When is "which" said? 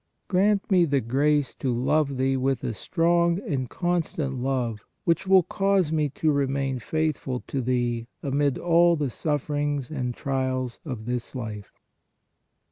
5.03-5.27